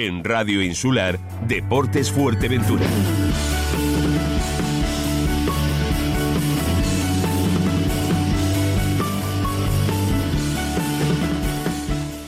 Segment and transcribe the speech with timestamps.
[0.00, 2.86] En Radio Insular, Deportes Fuerteventura.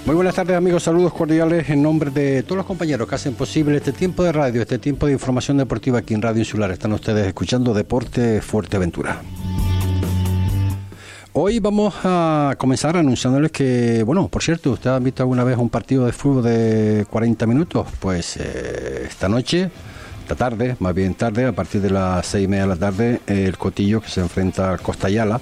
[0.05, 3.77] Muy buenas tardes amigos, saludos cordiales en nombre de todos los compañeros que hacen posible
[3.77, 6.73] este tiempo de radio, este tiempo de información deportiva aquí en Radio Insular.
[6.73, 9.23] Están ustedes escuchando Deporte Fuerteventura.
[11.33, 15.69] Hoy vamos a comenzar anunciándoles que, bueno, por cierto, ¿usted ha visto alguna vez un
[15.69, 17.87] partido de fútbol de 40 minutos?
[18.01, 19.71] Pues eh, esta noche,
[20.23, 23.21] esta tarde, más bien tarde, a partir de las seis y media de la tarde,
[23.29, 25.41] el Cotillo que se enfrenta al Costayala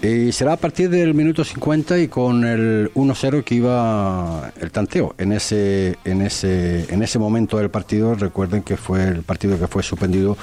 [0.00, 5.14] y será a partir del minuto 50 y con el 1-0 que iba el tanteo.
[5.18, 9.66] En ese, en, ese, en ese momento del partido, recuerden que fue el partido que
[9.66, 10.36] fue suspendido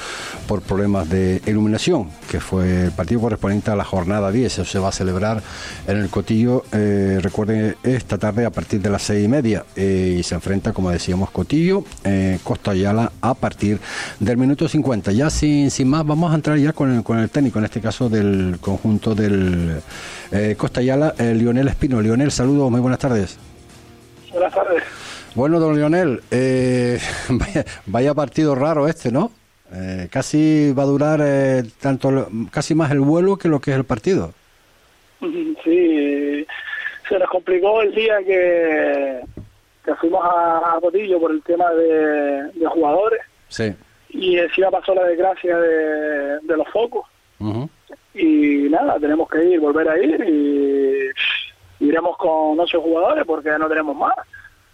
[0.46, 4.46] por problemas de iluminación, que fue el partido correspondiente a la jornada 10.
[4.46, 5.42] Eso se va a celebrar
[5.88, 9.64] en el Cotillo, eh, recuerden, esta tarde a partir de las 6 y media.
[9.78, 13.80] Eh, y se enfrenta, como decíamos, Cotillo, eh, Costa Ayala a partir
[14.20, 15.14] del minuto 50.
[15.14, 17.80] Ya sin, sin más, vamos a entrar ya con el, con el técnico, en este
[17.80, 19.45] caso del conjunto del
[20.32, 22.02] eh, Costa Ayala, eh, Lionel Espino.
[22.02, 23.38] Lionel, saludos, muy buenas tardes.
[24.32, 24.84] Buenas tardes.
[25.34, 27.00] Bueno, don Lionel, eh,
[27.86, 29.32] vaya, partido raro este, ¿no?
[30.10, 31.22] casi va a durar
[31.82, 34.34] tanto, casi más el vuelo que lo que es el partido.
[35.64, 36.46] Sí,
[37.10, 39.22] se nos complicó el día que,
[39.84, 43.22] que fuimos a, Botillo por el tema de, jugadores.
[43.48, 43.74] Sí.
[44.10, 47.06] Y encima pasó la desgracia de, los focos
[48.16, 53.68] y nada, tenemos que ir, volver a ir y iremos con ocho jugadores porque no
[53.68, 54.14] tenemos más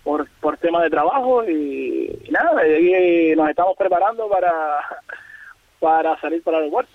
[0.04, 4.52] por, por tema de trabajo y, nada, y nos estamos preparando para,
[5.80, 6.92] para salir para el aeropuerto.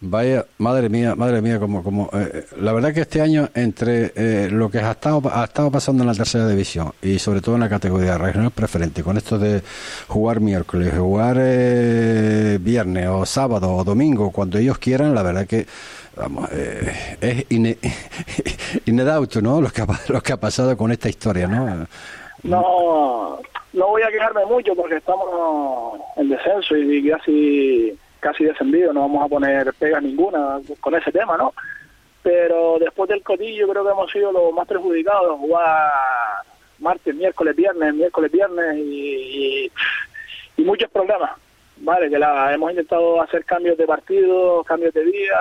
[0.00, 4.48] Vaya, madre mía, madre mía, como, como, eh, la verdad que este año entre eh,
[4.50, 7.62] lo que ha estado, ha estado pasando en la tercera división y sobre todo en
[7.62, 9.62] la categoría regional preferente, con esto de
[10.06, 15.66] jugar miércoles, jugar eh, viernes o sábado o domingo, cuando ellos quieran, la verdad que
[16.14, 17.78] vamos, es ine,
[18.84, 19.62] inedauto, ¿no?
[19.62, 21.86] Lo que, ha, lo que ha pasado con esta historia, ¿no?
[22.42, 23.38] No,
[23.72, 29.24] no voy a quejarme mucho porque estamos en descenso y casi casi descendido, no vamos
[29.24, 31.54] a poner pega ninguna con ese tema, ¿no?
[32.24, 35.92] Pero después del cotillo creo que hemos sido los más perjudicados, jugar
[36.80, 39.70] martes, miércoles, viernes, miércoles, viernes y,
[40.56, 41.30] y, muchos problemas,
[41.76, 42.10] ¿vale?
[42.10, 45.38] Que la, hemos intentado hacer cambios de partido, cambios de día,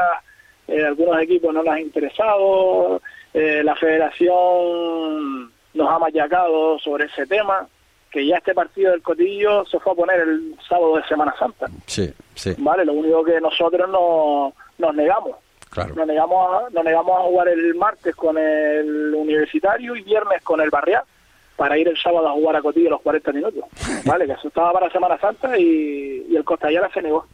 [0.68, 3.02] eh, algunos equipos no les ha interesado,
[3.34, 7.68] eh, la federación nos ha machacado sobre ese tema,
[8.16, 11.68] que ya este partido del Cotillo se fue a poner el sábado de Semana Santa.
[11.86, 12.56] Sí, sí.
[12.60, 15.36] Vale, lo único que nosotros no, nos negamos.
[15.70, 15.94] Claro.
[15.96, 20.62] Nos negamos, a, nos negamos a jugar el martes con el Universitario y viernes con
[20.62, 21.04] el Barrial
[21.58, 23.66] para ir el sábado a jugar a Cotillo los 40 minutos.
[24.06, 27.28] Vale, que eso estaba para Semana Santa y, y el Costallera se negó.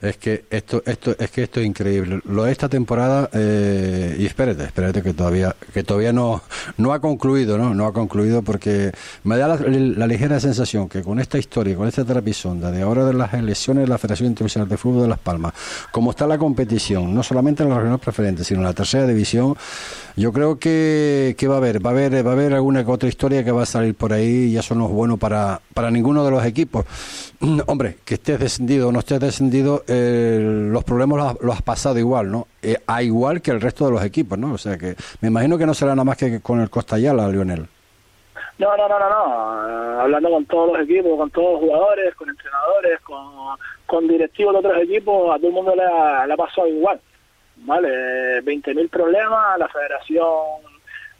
[0.00, 2.20] Es que esto, esto, es que esto es increíble.
[2.24, 6.42] Lo de esta temporada, eh, y espérate, espérate que todavía, que todavía no,
[6.78, 7.74] no ha concluido, ¿no?
[7.74, 8.92] No ha concluido porque
[9.24, 13.12] me da la, ligera sensación que con esta historia, con esta trapisonda de ahora de
[13.12, 15.52] las elecciones de la Federación Internacional de Fútbol de Las Palmas,
[15.92, 19.54] como está la competición, no solamente en la regional preferente, sino en la tercera división,
[20.16, 23.08] yo creo que, que va a haber, va a haber, va a haber alguna otra
[23.08, 26.24] historia que va a salir por ahí y eso no es bueno para, para ninguno
[26.24, 26.86] de los equipos.
[27.66, 32.30] Hombre, que estés descendido o no estés descendido, eh, los problemas los, has pasado igual,
[32.30, 32.46] ¿no?
[32.60, 34.52] Eh, a igual que el resto de los equipos, ¿no?
[34.52, 37.28] O sea que me imagino que no será nada más que con el Costa Yala,
[37.28, 37.66] Lionel.
[38.58, 39.68] No, no, no, no, no.
[39.68, 43.00] Eh, hablando con todos los equipos, con todos los jugadores, con entrenadores,
[43.86, 47.00] con, directivos de otros equipos, a todo el mundo le ha, le ha pasado igual.
[47.62, 48.42] ¿Vale?
[48.42, 50.26] 20.000 problemas, la federación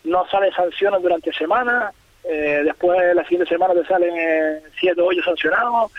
[0.05, 1.95] no sale sanciones durante semanas,
[2.25, 5.91] eh, después la siguiente semana te salen eh, siete o ocho sancionados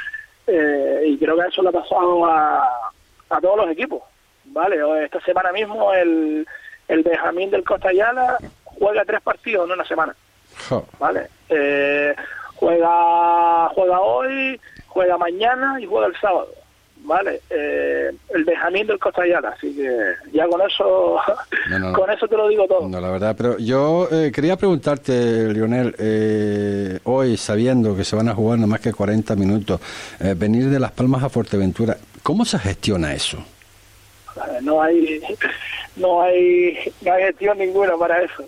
[0.47, 2.91] eh, y creo que eso le ha pasado a,
[3.29, 4.03] a todos los equipos.
[4.45, 6.47] vale Esta semana mismo el,
[6.87, 10.15] el Benjamín del Costa Ayala juega tres partidos en una semana.
[10.99, 11.27] ¿Vale?
[11.49, 12.15] Eh,
[12.55, 16.47] juega, juega hoy, juega mañana y juega el sábado.
[17.03, 17.41] ¿Vale?
[17.49, 21.17] Eh, el Benjamín del Costa así que ya con eso
[21.95, 22.87] con eso te lo digo todo.
[22.87, 28.29] No, la verdad, pero yo eh, quería preguntarte, Lionel, eh, hoy sabiendo que se van
[28.29, 29.79] a jugar no más que 40 minutos,
[30.35, 33.37] venir de Las Palmas a Fuerteventura, ¿cómo se gestiona eso?
[34.61, 35.21] No hay,
[35.97, 38.45] no hay, no hay gestión ninguna para eso.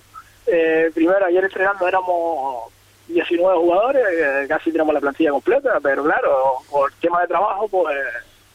[0.93, 2.71] primero, ayer entrenando éramos
[3.07, 7.97] 19 jugadores, casi tenemos la plantilla completa, pero claro, por tema de trabajo, pues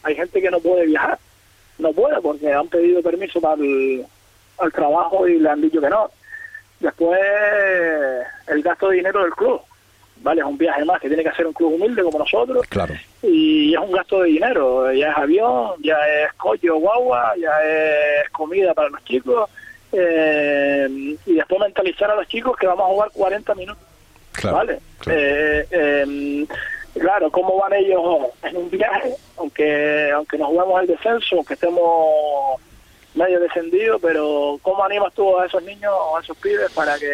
[0.03, 1.19] hay gente que no puede viajar,
[1.79, 4.05] no puede porque han pedido permiso para el
[4.59, 6.11] al trabajo y le han dicho que no.
[6.81, 7.21] Después
[8.47, 9.61] el gasto de dinero del club,
[10.23, 10.41] ¿vale?
[10.41, 12.67] Es un viaje más que tiene que hacer un club humilde como nosotros.
[12.69, 12.95] Claro.
[13.23, 14.93] Y es un gasto de dinero.
[14.93, 19.51] Ya es avión, ya es coche guagua, ya es comida para los chicos.
[19.93, 23.85] Eh, y después mentalizar a los chicos que vamos a jugar 40 minutos.
[24.45, 24.79] ¿Vale?
[25.07, 26.47] Eh, em,
[26.95, 28.03] claro, ¿cómo van ellos
[28.43, 29.15] en un viaje?
[29.37, 32.61] Aunque aunque nos jugamos el descenso, aunque estemos
[33.15, 37.13] medio descendidos, pero ¿cómo animas tú a esos niños o a esos pibes para que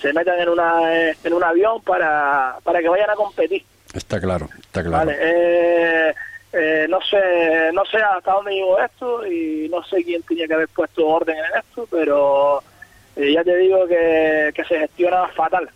[0.00, 3.64] se metan en una en un avión para, para que vayan a competir?
[3.92, 5.06] Está claro, está claro.
[5.06, 6.14] Vale, eh,
[6.52, 10.54] eh, no sé no sé hasta dónde llegó esto y no sé quién tenía que
[10.54, 12.62] haber puesto orden en esto, pero
[13.16, 15.68] eh, ya te digo que, que se gestiona fatal,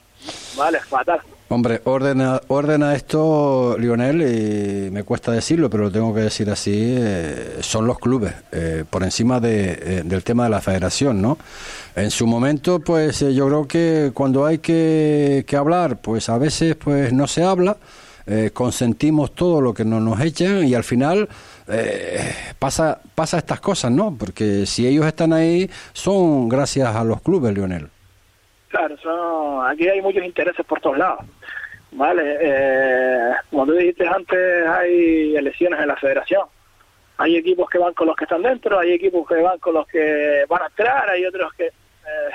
[0.56, 0.81] ¿vale?
[0.81, 1.20] Fatal.
[1.50, 6.74] Hombre, ordena, ordena esto, Lionel, y me cuesta decirlo, pero lo tengo que decir así,
[6.74, 11.38] eh, son los clubes, eh, por encima de, eh, del tema de la federación, ¿no?
[11.96, 16.76] En su momento, pues yo creo que cuando hay que, que, hablar, pues a veces
[16.76, 17.78] pues no se habla,
[18.52, 21.30] consentimos todo lo que no nos echan y al final
[22.58, 24.14] pasa, pasa estas cosas, ¿no?
[24.18, 27.88] Porque si ellos están ahí, son gracias a los clubes, Lionel.
[28.69, 31.25] Claro, son, aquí hay muchos intereses por todos lados.
[31.91, 36.47] Vale, eh, como tú dijiste antes, hay elecciones en la federación.
[37.17, 39.87] Hay equipos que van con los que están dentro, hay equipos que van con los
[39.88, 41.67] que van a entrar, hay otros que...
[41.67, 42.31] Eh,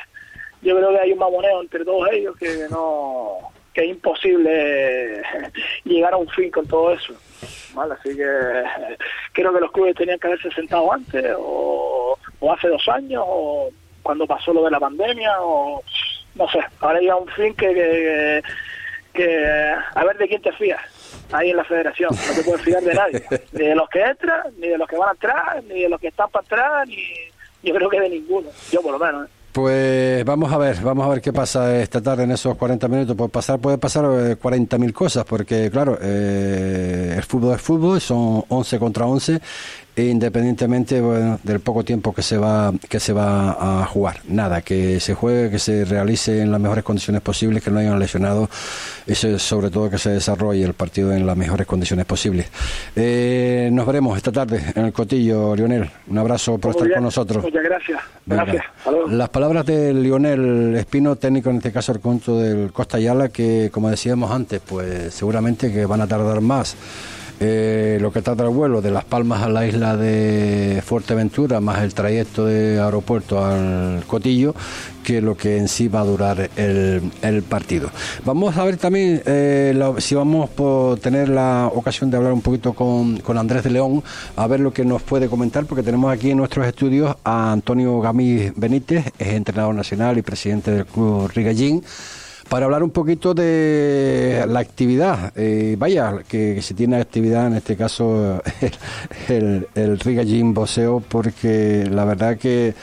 [0.62, 5.24] yo creo que hay un mamoneo entre todos ellos que no que es imposible
[5.84, 7.14] llegar a un fin con todo eso.
[7.74, 7.96] ¿vale?
[7.96, 8.24] Así que
[9.34, 12.18] creo que los clubes tenían que haberse sentado antes o
[12.52, 13.70] hace dos años o
[14.04, 15.82] cuando pasó lo de la pandemia o
[16.36, 18.44] no sé, ahora llega un fin que, que,
[19.14, 20.82] que, a ver de quién te fías
[21.32, 24.42] ahí en la federación, no te puedes fiar de nadie, ni de los que entran,
[24.58, 26.98] ni de los que van atrás, ni de los que están para atrás, ni
[27.64, 29.28] yo creo que de ninguno, yo por lo menos.
[29.28, 29.32] ¿eh?
[29.54, 33.16] Pues vamos a ver, vamos a ver qué pasa esta tarde en esos 40 minutos.
[33.16, 38.44] Puede pasar, puede pasar 40.000 eh, cosas, porque claro, eh, el fútbol es fútbol, son
[38.50, 39.40] 11 contra 11
[39.95, 44.18] independientemente bueno, del poco tiempo que se va que se va a jugar.
[44.28, 48.00] Nada que se juegue que se realice en las mejores condiciones posibles que no hayan
[48.00, 48.50] lesionado
[49.06, 52.48] y sobre todo que se desarrolle el partido en las mejores condiciones posibles.
[52.95, 55.90] Eh, nos veremos esta tarde en el cotillo Lionel.
[56.07, 57.44] Un abrazo por estar con nosotros.
[57.44, 58.01] Muchas gracias.
[58.25, 58.66] Gracias.
[59.10, 63.69] Las palabras de Lionel Espino técnico en este caso el conjunto del Costa Ayala que
[63.72, 66.75] como decíamos antes pues seguramente que van a tardar más
[67.44, 71.84] eh, lo que trata el vuelo de Las Palmas a la isla de Fuerteventura, más
[71.84, 74.56] el trayecto de aeropuerto al Cotillo,
[75.04, 77.90] que lo que en sí va a durar el, partido.
[78.25, 82.74] Vamos a ver también eh, si vamos a tener la ocasión de hablar un poquito
[82.74, 84.01] con, con, Andrés de León,
[84.36, 88.00] a ver lo que nos puede comentar, porque tenemos aquí en nuestros estudios a Antonio
[88.00, 91.84] Gamí Benítez, es entrenador nacional y presidente del Club Rigallín
[92.50, 95.31] para hablar un poquito de la actividad.
[95.36, 98.42] Eh, vaya, que, se tiene actividad en este caso
[99.28, 102.74] el, el Riga Gym Boseo, porque la verdad que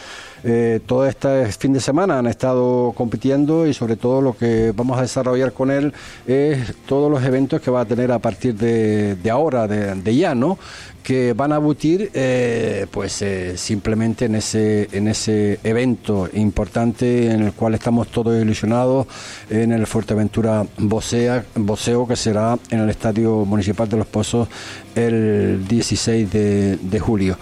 [0.43, 4.99] eh, todo este fin de semana han estado compitiendo y sobre todo lo que vamos
[4.99, 5.93] a desarrollar con él
[6.27, 10.59] es todos los eventos que va a tener a partir de, ahora, de, ya, ¿no?
[11.03, 17.43] Que van a butir eh, pues eh, simplemente en ese en ese evento importante en
[17.43, 19.07] el cual estamos todos ilusionados
[19.49, 24.49] en el Fuerteventura Bosea, Boseo que será en el Estadio Municipal de Los Pozos
[24.95, 27.37] el 16 de, de julio.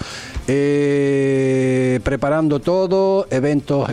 [0.47, 3.91] Eh, preparando todo, eventos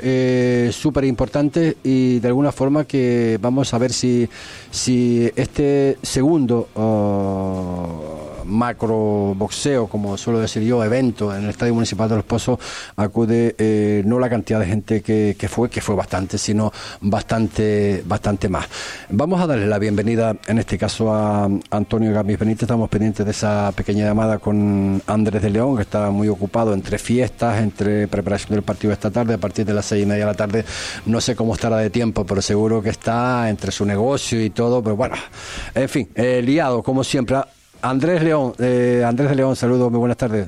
[0.74, 4.30] súper importantes y de alguna forma que vamos a ver si,
[4.72, 8.15] si este segundo oh,
[8.46, 12.60] macro boxeo, como suelo decir yo, evento en el Estadio Municipal de Los Pozos,
[12.96, 16.72] acude eh, no la cantidad de gente que, que, fue, que fue bastante, sino
[17.02, 18.68] bastante, bastante más.
[19.10, 22.64] Vamos a darle la bienvenida, en este caso, a Antonio Gamis Benítez.
[22.64, 26.98] Estamos pendientes de esa pequeña llamada con Andrés de León, que está muy ocupado entre
[26.98, 30.32] fiestas, entre preparación del partido esta tarde, a partir de las seis y media de
[30.32, 30.66] la tarde.
[31.06, 34.84] No sé cómo estará de tiempo, pero seguro que está entre su negocio y todo,
[34.84, 35.16] pero bueno,
[35.74, 37.38] en fin, eh, liado, como siempre.
[37.86, 40.48] Andrés León, eh, Andrés de León, saludos, muy buenas tardes.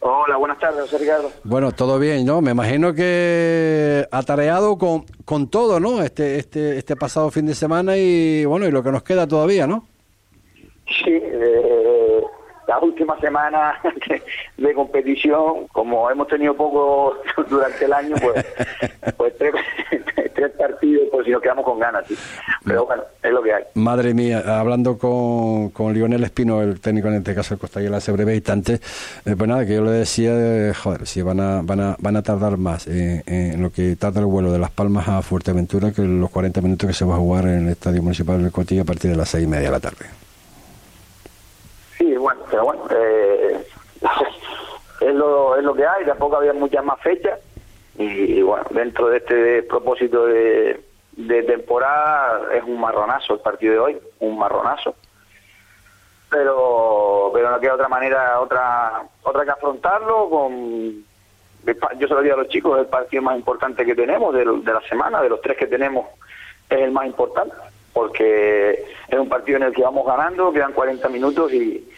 [0.00, 1.30] Hola, buenas tardes, José Ricardo.
[1.42, 2.42] Bueno, todo bien, ¿no?
[2.42, 6.02] Me imagino que atareado con, con todo, ¿no?
[6.02, 9.66] Este, este, este pasado fin de semana y bueno, y lo que nos queda todavía,
[9.66, 9.86] ¿no?
[11.04, 12.22] Sí, eh,
[12.68, 13.80] la última semana
[14.58, 17.16] de, competición, como hemos tenido poco
[17.48, 18.44] durante el año, pues,
[19.16, 19.54] pues tres,
[20.58, 22.06] partidos, pues si nos quedamos con ganas.
[22.06, 22.16] ¿sí?
[22.64, 23.64] Pero bueno, es lo que hay.
[23.74, 28.12] Madre mía, hablando con, con Lionel Espino, el técnico en este caso de Costa hace
[28.12, 28.74] breve instante,
[29.24, 32.16] eh, pues nada, que yo le decía, eh, joder, si van a, van a, van
[32.16, 35.90] a tardar más eh, en lo que tarda el vuelo de Las Palmas a Fuerteventura
[35.92, 38.82] que los 40 minutos que se va a jugar en el Estadio Municipal del Cotillo
[38.82, 40.27] a partir de las seis y media de la tarde.
[42.58, 43.64] Pero bueno, eh,
[45.00, 47.38] es, lo, es lo que hay, tampoco había muchas más fechas.
[47.96, 50.80] Y, bueno, dentro de este propósito de,
[51.12, 54.96] de temporada es un marronazo el partido de hoy, un marronazo.
[56.30, 61.04] Pero pero no queda otra manera otra otra que afrontarlo con
[61.64, 64.44] yo se lo digo a los chicos es el partido más importante que tenemos de
[64.44, 66.06] la semana de los tres que tenemos
[66.68, 67.54] es el más importante
[67.98, 71.88] porque es un partido en el que vamos ganando, quedan 40 minutos y,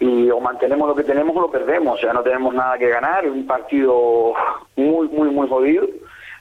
[0.00, 2.88] y o mantenemos lo que tenemos o lo perdemos, o sea, no tenemos nada que
[2.88, 4.32] ganar, un partido
[4.76, 5.86] muy, muy, muy jodido.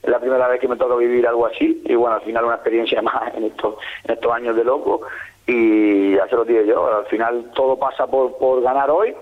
[0.04, 2.56] Es la primera vez que me toca vivir algo así y bueno, al final una
[2.56, 5.02] experiencia más en estos, en estos años de loco
[5.48, 9.16] y ya se lo digo yo, al final todo pasa por, por ganar hoy,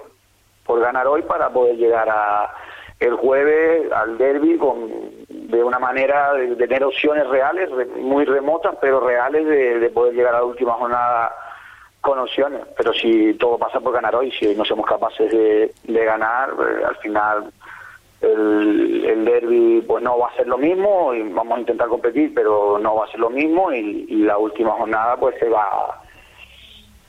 [0.66, 2.52] por ganar hoy para poder llegar a
[3.00, 4.90] el jueves al derby con
[5.30, 10.40] de una manera de, tener opciones reales, muy remotas, pero reales de, poder llegar a
[10.40, 11.32] la última jornada
[12.06, 12.62] con opciones.
[12.78, 15.74] Pero si todo pasa por ganar hoy, si no somos capaces de,
[16.06, 17.52] ganar, eh, al final
[18.22, 22.32] el, el derby pues no va a ser lo mismo y vamos a intentar competir,
[22.34, 26.02] pero no va a ser lo mismo y, y la última jornada pues se va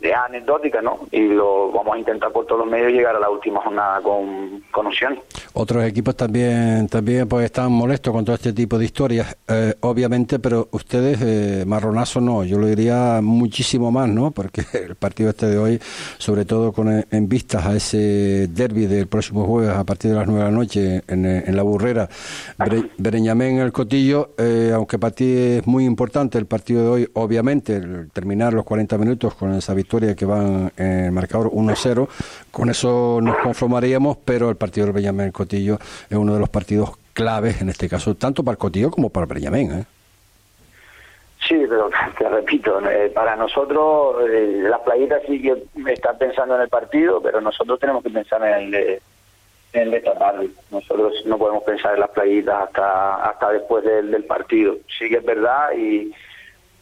[0.00, 0.98] de anecdótica, ¿no?
[1.10, 4.62] Y lo vamos a intentar por todos los medios llegar a la última jornada con,
[4.70, 5.20] con opciones.
[5.54, 10.38] Otros equipos también también pues están molestos con todo este tipo de historias, eh, obviamente,
[10.38, 14.32] pero ustedes, eh, marronazo no, yo lo diría muchísimo más, ¿no?
[14.32, 15.80] Porque el partido este de hoy,
[16.18, 20.26] sobre todo con en vistas a ese derby del próximo jueves a partir de las
[20.26, 22.08] nueve de la noche en, en la Burrera,
[22.98, 27.80] Bereñamén, el Cotillo, eh, aunque para ti es muy importante el partido de hoy, obviamente,
[28.12, 32.08] terminar los 40 minutos con esa victoria que van en el marcador 1-0,
[32.50, 35.78] con eso nos conformaríamos, pero el partido del el Cotillo,
[36.10, 39.26] es uno de los partidos claves en este caso, tanto para el Cotillo como para
[39.26, 39.72] el Beñamén.
[39.72, 39.84] ¿eh?
[41.46, 46.62] Sí, pero te repito, eh, para nosotros eh, las playitas sí que están pensando en
[46.62, 49.02] el partido, pero nosotros tenemos que pensar en el de,
[49.72, 50.48] en esta tarde.
[50.70, 54.76] Nosotros no podemos pensar en las playitas hasta hasta después del, del partido.
[54.98, 56.12] Sí que es verdad y,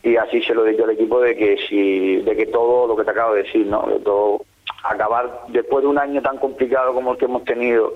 [0.05, 2.95] y así se lo he dicho al equipo de que si de que todo lo
[2.95, 3.87] que te acabo de decir, ¿no?
[3.87, 4.45] De todo
[4.85, 7.95] acabar después de un año tan complicado como el que hemos tenido,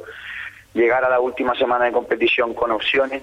[0.73, 3.23] llegar a la última semana de competición con opciones,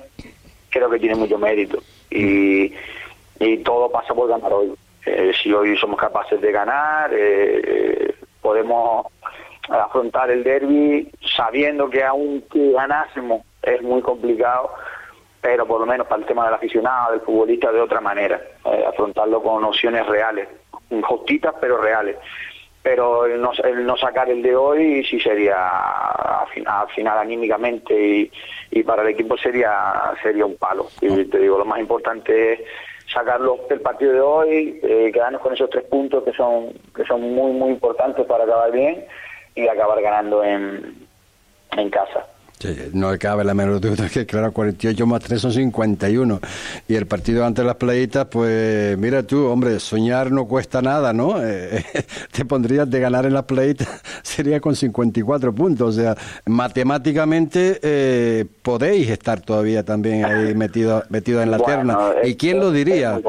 [0.70, 1.80] creo que tiene mucho mérito.
[2.12, 2.72] Y,
[3.40, 4.72] y todo pasa por ganar hoy.
[5.04, 9.08] Eh, si hoy somos capaces de ganar, eh, podemos
[9.68, 14.70] afrontar el derby sabiendo que aunque ganásemos es muy complicado,
[15.46, 18.84] pero por lo menos para el tema del aficionado, del futbolista, de otra manera, eh,
[18.88, 20.48] afrontarlo con opciones reales,
[21.04, 22.18] justitas pero reales.
[22.82, 28.32] Pero el no, sacar el de hoy sí sería al final, anímicamente
[28.72, 30.88] y, para el equipo sería sería un palo.
[31.00, 32.62] Y te digo lo más importante es
[33.14, 37.22] sacarlo del partido de hoy eh, quedarnos con esos tres puntos que son que son
[37.22, 39.06] muy muy importantes para acabar bien
[39.54, 41.08] y acabar ganando en,
[41.78, 42.26] en casa
[42.94, 46.40] no cabe la menor duda que, claro, 48 más 3 son 51.
[46.88, 51.42] Y el partido ante las playitas, pues mira tú, hombre, soñar no cuesta nada, ¿no?
[51.44, 51.84] Eh,
[52.32, 55.90] te pondrías de ganar en las playitas, sería con 54 puntos.
[55.90, 61.98] O sea, matemáticamente eh, podéis estar todavía también ahí metido, metido en la terna.
[62.24, 63.20] ¿Y quién lo diría?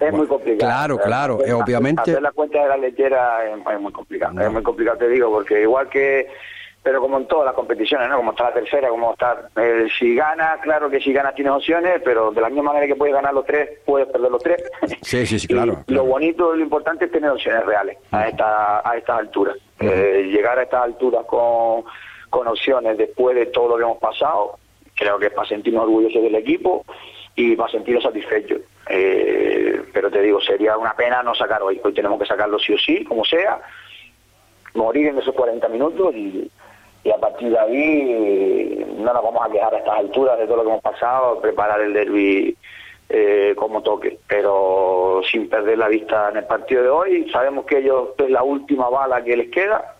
[0.00, 0.58] Es muy, complicado.
[0.58, 2.02] Claro, claro, obviamente.
[2.02, 4.38] Hacer la cuenta de la lechera es, muy complicado.
[4.40, 6.26] Es muy complicado, te digo, porque igual que
[6.82, 8.16] pero como en todas las competiciones, ¿no?
[8.16, 9.48] Como está la tercera, como está...
[9.56, 12.96] Eh, si gana, claro que si gana tienes opciones, pero de la misma manera que
[12.96, 14.62] puedes ganar los tres, puedes perder los tres.
[15.02, 15.84] Sí, sí, sí, claro.
[15.86, 19.56] Lo bonito, lo importante es tener opciones reales a, esta, a estas alturas.
[19.78, 21.84] Eh, llegar a estas alturas con,
[22.30, 24.58] con opciones después de todo lo que hemos pasado,
[24.94, 26.84] creo que es para sentirnos orgullosos del equipo
[27.36, 28.60] y para sentirnos satisfechos.
[28.88, 31.80] Eh, pero te digo, sería una pena no sacar hoy.
[31.82, 33.60] Hoy tenemos que sacarlo sí o sí, como sea,
[34.74, 36.50] morir en esos 40 minutos y
[37.04, 40.58] y a partir de ahí no nos vamos a quejar a estas alturas de todo
[40.58, 42.56] lo que hemos pasado, preparar el derby
[43.08, 47.30] eh, como toque, pero sin perder la vista en el partido de hoy.
[47.30, 49.96] Sabemos que ellos es la última bala que les queda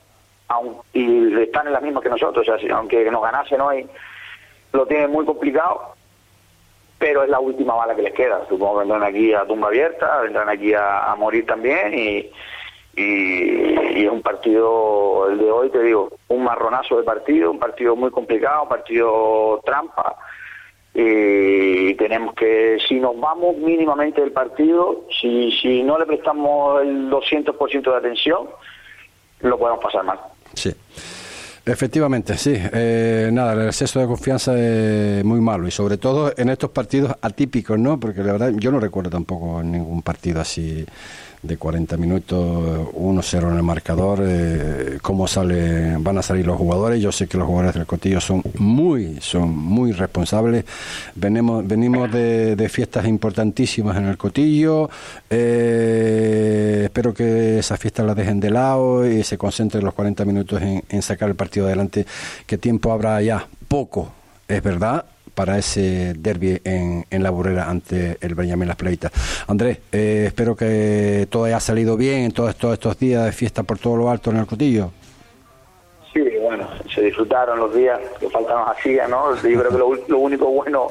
[0.93, 3.87] y están en las mismas que nosotros, o sea, aunque nos ganasen hoy,
[4.73, 5.95] lo tienen muy complicado,
[6.99, 8.47] pero es la última bala que les queda.
[8.49, 12.31] Supongo que vendrán aquí a tumba abierta, vendrán aquí a, a morir también y
[12.95, 17.97] y, es un partido, el de hoy, te digo, un marronazo de partido, un partido
[17.97, 20.17] muy complicado, un partido trampa.
[20.95, 27.11] Y tenemos que, si nos vamos mínimamente del partido, si, si no le prestamos el
[27.11, 28.49] 200% de atención,
[29.41, 30.19] lo podemos pasar mal.
[30.53, 30.75] Sí.
[31.65, 32.55] Efectivamente, sí.
[32.57, 37.15] Eh, nada, el exceso de confianza es muy malo y sobre todo en estos partidos
[37.23, 38.01] atípicos, ¿no?
[38.01, 40.85] Porque la verdad yo no recuerdo tampoco ningún partido así
[41.43, 47.03] de 40 minutos, 1-0 en el marcador, eh, cómo sale, van a salir los jugadores.
[47.03, 50.65] Yo sé que los jugadores del Cotillo son muy, son muy responsables.
[51.17, 54.89] Venimos, venimos de, fiestas importantísimas en el Cotillo.
[55.29, 60.63] Eh, espero que esas fiestas las dejen de lado y se concentren los 40 minutos
[60.63, 62.07] en, en sacar el partido adelante.
[62.47, 63.49] ¿Qué tiempo habrá ya?
[63.67, 64.13] Poco,
[64.47, 69.12] es verdad, para ese derby en, en la burrera ante el Benjamín Las Pleitas.
[69.47, 73.62] Andrés, eh, espero que todo haya salido bien en todos, todos estos días de fiesta
[73.62, 74.91] por todo lo alto en el Cotillo.
[76.12, 79.35] Sí, bueno, se disfrutaron los días que faltan nos ¿no?
[79.37, 80.89] Yo creo que lo, único bueno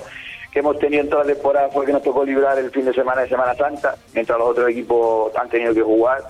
[0.51, 2.93] que hemos tenido en toda la temporada fue que nos tocó librar el fin de
[2.93, 6.23] semana de Semana Santa, mientras los otros equipos han tenido que jugar.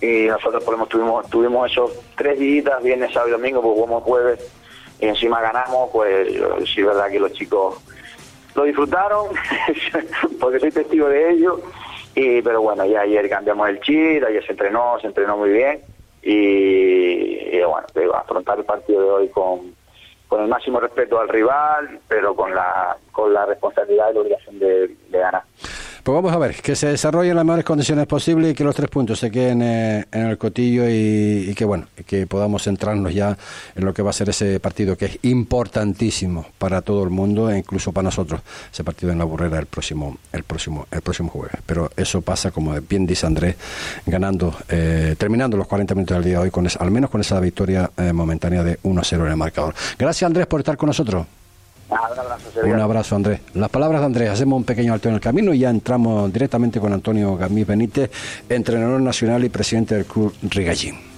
[0.00, 4.02] Y nosotros por lo tuvimos, tuvimos esos tres días, viernes, sábado y domingo, pues jugamos
[4.02, 4.52] jueves
[5.00, 6.28] y encima ganamos, pues
[6.66, 7.76] sí es verdad que los chicos
[8.54, 9.28] lo disfrutaron,
[10.40, 11.60] porque soy testigo de ello,
[12.14, 15.82] y, pero bueno, ya ayer cambiamos el chip, ayer se entrenó, se entrenó muy bien,
[16.22, 19.74] y, bueno, afrontar el partido de hoy con,
[20.26, 24.58] con el máximo respeto al rival, pero con la, con la responsabilidad y la obligación
[24.58, 25.42] de ganar.
[26.06, 28.76] Pues vamos a ver, que se desarrolle en las mejores condiciones posibles y que los
[28.76, 33.36] tres puntos se queden eh, en el cotillo y, que bueno, que podamos centrarnos ya
[33.74, 37.50] en lo que va a ser ese partido que es importantísimo para todo el mundo
[37.50, 38.40] e incluso para nosotros,
[38.72, 41.56] ese partido en la burrera el próximo, el próximo, el próximo jueves.
[41.66, 43.56] Pero eso pasa, como bien dice Andrés,
[44.06, 47.40] ganando, eh, terminando los 40 minutos del día de hoy, con al menos con esa
[47.40, 49.74] victoria eh, momentánea de 1-0 en el marcador.
[49.98, 51.26] Gracias Andrés por estar con nosotros.
[51.88, 53.40] Un abrazo, Un abrazo, Andrés.
[53.54, 56.80] Las palabras de Andrés, hacemos un pequeño alto en el camino y ya entramos directamente
[56.80, 58.10] con Antonio Gamí Benítez,
[58.48, 61.15] entrenador nacional y presidente del Club Rigallín.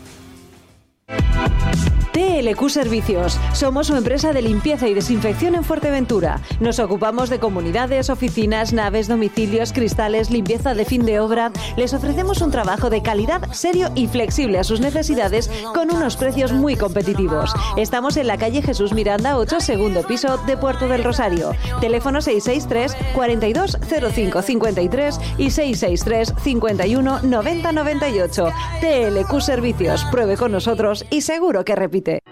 [2.49, 3.38] TLQ Servicios.
[3.52, 6.40] Somos su empresa de limpieza y desinfección en Fuerteventura.
[6.61, 11.52] Nos ocupamos de comunidades, oficinas, naves, domicilios, cristales, limpieza de fin de obra.
[11.76, 16.52] Les ofrecemos un trabajo de calidad, serio y flexible a sus necesidades con unos precios
[16.52, 17.52] muy competitivos.
[17.76, 21.54] Estamos en la calle Jesús Miranda 8, segundo piso de Puerto del Rosario.
[21.80, 23.78] Teléfono 663 42
[24.15, 28.49] 05 53 y 663 51 90 98.
[28.80, 30.04] TLQ Servicios.
[30.11, 32.23] Pruebe con nosotros y seguro que repite.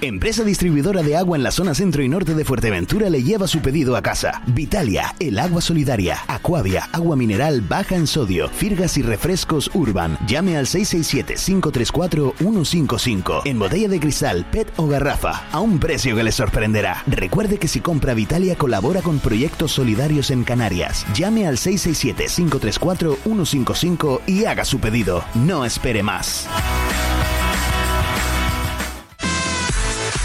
[0.00, 3.60] Empresa distribuidora de agua en la zona centro y norte de Fuerteventura le lleva su
[3.60, 4.42] pedido a casa.
[4.46, 10.16] Vitalia, el agua solidaria, Aquavia, agua mineral baja en sodio, firgas y refrescos Urban.
[10.28, 16.30] Llame al 667-534-155 en botella de cristal, PET o garrafa, a un precio que le
[16.30, 17.02] sorprenderá.
[17.08, 21.04] Recuerde que si compra Vitalia colabora con proyectos solidarios en Canarias.
[21.12, 25.24] Llame al 667-534-155 y haga su pedido.
[25.34, 26.46] No espere más.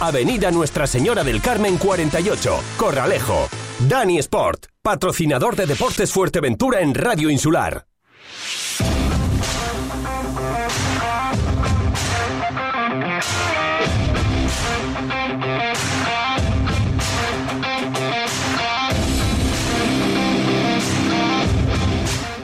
[0.00, 3.48] Avenida Nuestra Señora del Carmen 48, Corralejo.
[3.88, 7.86] Dani Sport, patrocinador de Deportes Fuerteventura en Radio Insular.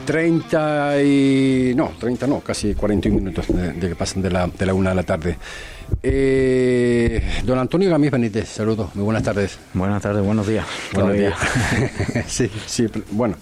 [0.04, 1.72] Treinta y...
[1.76, 4.96] no, 30 no, casi 41 minutos de, que pasan de la, de la una de
[4.96, 5.38] la tarde.
[6.02, 9.58] Eh, don Antonio Gamís Benítez, saludos, muy buenas tardes.
[9.74, 10.66] Buenas tardes, buenos días.
[10.92, 11.38] Buenos días.
[12.26, 13.36] sí, sí, bueno.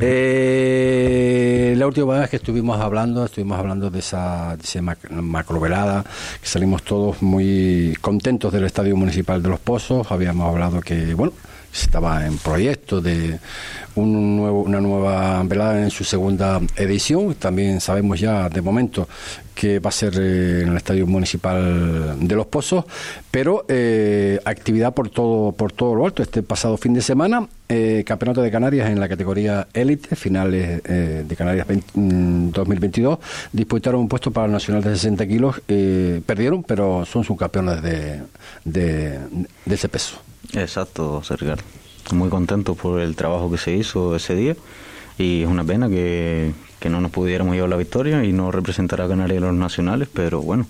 [0.00, 6.04] Eh, la última vez que estuvimos hablando, estuvimos hablando de esa, de esa macrovelada,
[6.40, 11.32] que salimos todos muy contentos del Estadio Municipal de Los Pozos, habíamos hablado que, bueno,
[11.72, 13.38] estaba en proyecto de
[13.94, 17.34] un nuevo, una nueva velada en su segunda edición.
[17.34, 19.08] También sabemos ya de momento
[19.54, 22.84] que va a ser eh, en el Estadio Municipal de Los Pozos,
[23.30, 26.22] pero eh, actividad por todo por todo lo alto.
[26.22, 31.36] Este pasado fin de semana, eh, Campeonato de Canarias en la categoría élite, finales de
[31.36, 37.24] Canarias 2022, mm, disputaron un puesto para el Nacional de 60 kilos, perdieron, pero son
[37.24, 38.22] subcampeones de,
[38.64, 39.18] de,
[39.64, 40.20] de ese peso.
[40.54, 41.54] Exacto, Sergio.
[42.12, 44.56] Muy contento por el trabajo que se hizo ese día
[45.18, 46.52] y es una pena que,
[46.88, 50.40] no nos pudiéramos llevar la victoria y no representar a Canarias en los nacionales, pero
[50.40, 50.66] bueno,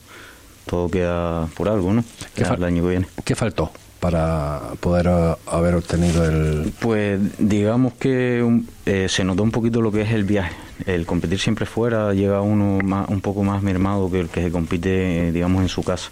[0.66, 2.04] todo queda por algo, ¿no?
[2.34, 3.06] ¿Qué el año que viene.
[3.24, 6.72] ¿Qué faltó para poder eh, haber obtenido el...?
[6.80, 10.54] Pues digamos que eh, se notó un poquito lo que es el viaje.
[10.86, 14.50] El competir siempre fuera llega uno más, un poco más mermado que el que se
[14.50, 16.10] compite, digamos, en su casa.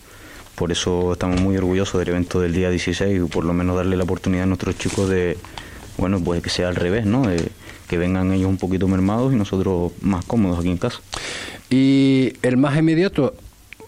[0.56, 3.96] Por eso estamos muy orgullosos del evento del día 16 y por lo menos darle
[3.96, 5.36] la oportunidad a nuestros chicos de,
[5.98, 7.26] bueno, pues que sea al revés, ¿no?
[7.26, 7.50] De,
[7.88, 11.00] que vengan ellos un poquito mermados y nosotros más cómodos aquí en casa.
[11.70, 13.34] Y el más inmediato,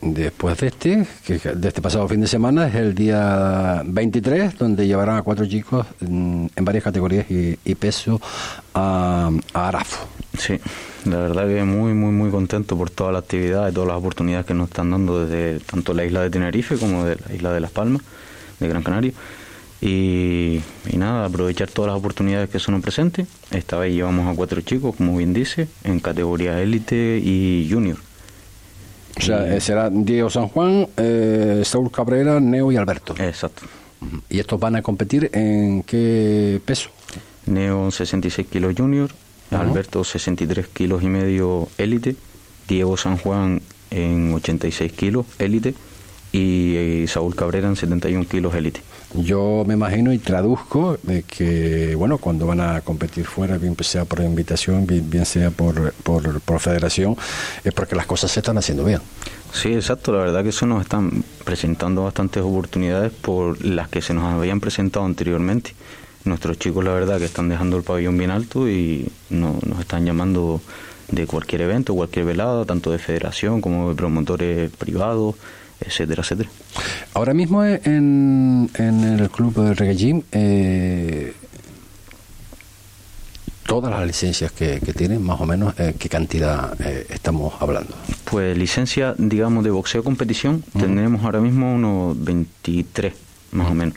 [0.00, 4.86] después de este, que de este pasado fin de semana, es el día 23, donde
[4.86, 8.20] llevarán a cuatro chicos en, varias categorías y, peso
[8.74, 10.06] a, a Arafo.
[10.38, 10.60] Sí,
[11.04, 14.46] la verdad que muy, muy, muy contento por toda la actividad y todas las oportunidades
[14.46, 17.60] que nos están dando desde tanto la isla de Tenerife como de la isla de
[17.60, 18.02] Las Palmas,
[18.60, 19.12] de Gran Canaria.
[19.80, 20.60] Y,
[20.96, 23.28] nada, aprovechar todas las oportunidades que son presentes.
[23.50, 28.07] Esta vez llevamos a cuatro chicos, como bien dice, en categoría élite y junior.
[29.16, 33.14] O sea, eh, será Diego San Juan, eh, Saúl Cabrera, Neo y Alberto.
[33.18, 33.62] Exacto.
[34.28, 36.90] ¿Y estos van a competir en qué peso?
[37.46, 39.10] Neo 66 kilos junior,
[39.50, 42.14] Alberto 63 kilos y medio élite,
[42.68, 45.74] Diego San Juan en 86 kilos élite
[46.30, 48.82] y eh, Saúl Cabrera en 71 kilos élite.
[49.14, 54.20] Yo me imagino y traduzco que, bueno, cuando van a competir fuera, bien sea por
[54.20, 57.16] invitación, bien, sea por, por, federación,
[57.64, 59.00] es porque las cosas se están haciendo bien.
[59.52, 60.12] Sí, exacto.
[60.12, 64.60] La verdad que eso nos están presentando bastantes oportunidades por las que se nos habían
[64.60, 65.74] presentado anteriormente
[66.24, 70.04] nuestros chicos la verdad que están dejando el pabellón bien alto y no, nos están
[70.04, 70.60] llamando
[71.10, 75.36] de cualquier evento, cualquier velada, tanto de federación como de promotores privados,
[75.80, 76.50] etcétera, etcétera.
[77.14, 81.34] Ahora mismo en, en el club de Reggae eh,
[83.66, 87.94] todas las licencias que, tienen, más o menos, eh, ¿qué cantidad eh, estamos hablando?
[88.24, 93.12] Pues licencia, digamos, de boxeo competición, tenemos ahora mismo unos 23,
[93.52, 93.96] más o menos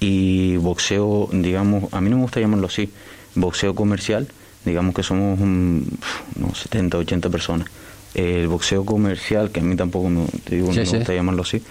[0.00, 2.90] y boxeo, digamos, a mí no me gusta llamarlo así,
[3.34, 4.26] boxeo comercial,
[4.64, 7.68] digamos que somos unos 70, 80 personas.
[8.14, 11.62] El boxeo comercial, que a mí tampoco me, te digo, me gusta llamarlo así,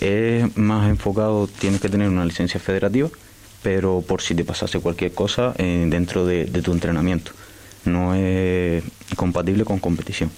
[0.00, 3.08] es más enfocado, tienes que tener una licencia federativa,
[3.62, 7.32] pero por si te pasase cualquier cosa eh, dentro de tu entrenamiento
[7.84, 8.82] no es
[9.16, 10.30] compatible con competición.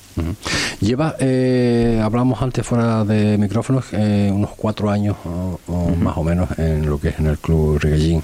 [0.80, 6.48] Lleva, eh, hablamos antes fuera de micrófonos, eh, unos cuatro años o, más o menos
[6.58, 8.22] en lo que es en el club Regallín.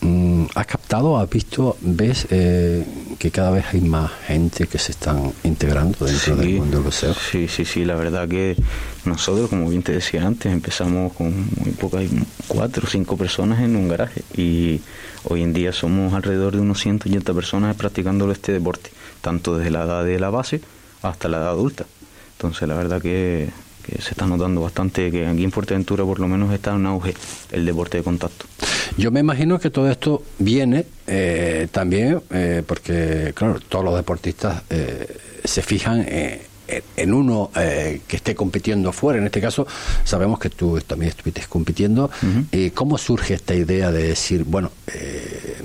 [0.00, 2.84] Mm, ¿Has captado, has visto, ves eh,
[3.18, 7.14] que cada vez hay más gente que se están integrando dentro del mundo del boxeo?
[7.14, 8.56] Sí, sí, sí, la verdad que
[9.04, 12.04] nosotros, como bien te decía antes, empezamos con muy pocas,
[12.46, 14.80] cuatro o cinco personas en un garaje y
[15.24, 19.84] hoy en día somos alrededor de unos 180 personas practicando este deporte, tanto desde la
[19.84, 20.60] edad de la base
[21.02, 21.86] hasta la edad adulta.
[22.36, 23.50] Entonces la verdad que,
[24.00, 27.14] se está notando bastante que aquí en Fuerteventura por lo menos está en auge
[27.52, 28.46] el deporte de contacto.
[28.96, 34.62] Yo me imagino que todo esto viene eh, también eh, porque, claro, todos los deportistas
[34.70, 36.06] eh, se fijan
[36.96, 39.18] en uno que esté compitiendo fuera.
[39.18, 39.66] En este caso,
[40.04, 42.10] sabemos que tú también estuviste compitiendo.
[42.52, 44.70] Eh, ¿Cómo surge esta idea de decir, bueno,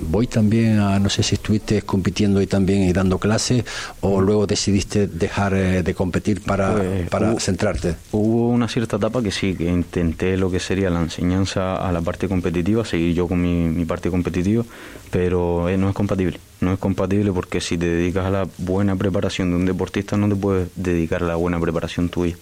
[0.00, 3.64] voy también a, no sé si estuviste compitiendo y también y dando clases,
[4.00, 7.96] o luego decidiste dejar de competir para, pues, para centrarte?
[8.12, 12.00] Hubo una cierta etapa que sí, que intenté lo que sería la enseñanza a la
[12.00, 14.64] parte competitiva, seguir yo con mi, mi parte competitiva,
[15.10, 19.50] pero no es compatible no es compatible porque si te dedicas a la buena preparación
[19.50, 22.36] de un deportista no te puedes dedicar a la buena preparación tuya.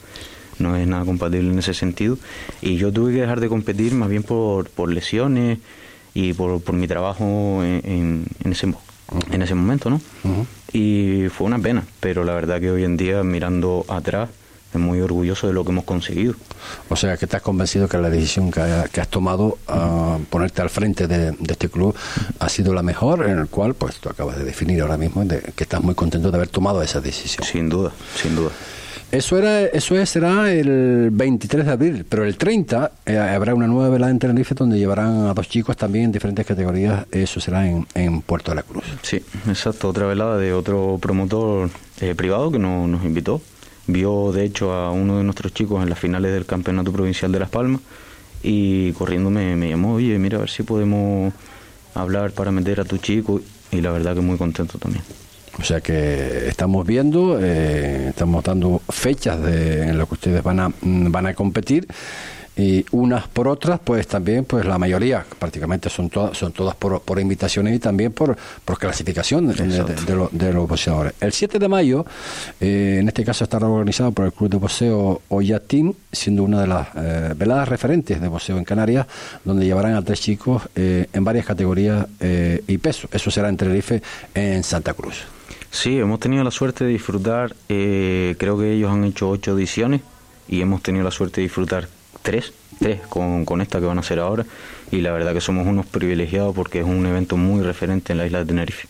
[0.58, 2.18] No es nada compatible en ese sentido.
[2.60, 5.58] Y yo tuve que dejar de competir más bien por, por lesiones
[6.14, 8.72] y por, por mi trabajo en, en, ese,
[9.30, 10.00] en ese momento, ¿no?
[10.72, 14.30] Y fue una pena, pero la verdad que hoy en día mirando atrás
[14.78, 16.34] muy orgulloso de lo que hemos conseguido.
[16.88, 21.06] O sea, que estás convencido que la decisión que, has tomado a ponerte al frente
[21.06, 21.94] de, este club
[22.38, 25.40] ha sido la mejor, en el cual, pues tú acabas de definir ahora mismo de,
[25.54, 27.46] que estás muy contento de haber tomado esa decisión.
[27.46, 28.50] Sin duda, sin duda.
[29.12, 33.66] Eso era, eso es, será el 23 de abril, pero el 30 eh, habrá una
[33.66, 37.04] nueva velada en Tenerife donde llevarán a dos chicos también en diferentes categorías.
[37.10, 38.84] Eso será en, en Puerto de la Cruz.
[39.02, 39.90] Sí, exacto.
[39.90, 41.68] Otra velada de otro promotor
[42.00, 43.42] eh, privado que no, nos invitó.
[43.86, 47.38] Vio, de hecho, a uno de nuestros chicos en las finales del Campeonato Provincial de
[47.38, 47.82] Las Palmas
[48.42, 51.34] y corriendo me, me llamó, oye, mira a ver si podemos
[51.94, 55.04] hablar para meter a tu chico y la verdad que muy contento también.
[55.58, 60.60] O sea que estamos viendo, eh, estamos dando fechas de, en lo que ustedes van
[60.60, 61.86] a, mm, van a competir
[62.54, 67.00] y unas por otras, pues también, pues la mayoría, prácticamente son todas, son todas por,
[67.00, 71.14] por invitaciones y también por, por clasificación de, de, de, lo, de los boxeadores.
[71.20, 72.04] El 7 de mayo,
[72.60, 76.66] eh, en este caso estará organizado por el Club de Boxeo Oyatín, siendo una de
[76.66, 79.06] las eh, veladas referentes de boxeo en Canarias,
[79.44, 83.08] donde llevarán a tres chicos eh, en varias categorías eh, y peso.
[83.10, 84.02] Eso será en Tenerife,
[84.34, 85.24] en Santa Cruz.
[85.72, 90.02] Sí, hemos tenido la suerte de disfrutar, eh, creo que ellos han hecho ocho ediciones
[90.46, 91.88] y hemos tenido la suerte de disfrutar
[92.20, 94.44] tres, tres con, con esta que van a hacer ahora
[94.90, 98.26] y la verdad que somos unos privilegiados porque es un evento muy referente en la
[98.26, 98.86] isla de Tenerife.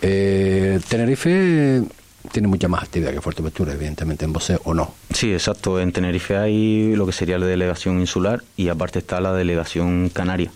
[0.00, 1.82] Eh, Tenerife
[2.32, 4.94] tiene mucha más actividad que Fuerteventura, evidentemente, en boxeo, ¿o no?
[5.12, 5.78] Sí, exacto.
[5.78, 10.50] En Tenerife hay lo que sería la delegación insular y aparte está la delegación canaria.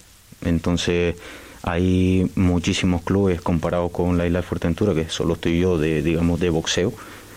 [0.45, 1.17] Entonces
[1.63, 6.41] hay muchísimos clubes comparados con la isla de Fuerteventura, que solo estoy yo de, digamos,
[6.41, 6.93] de boxeo.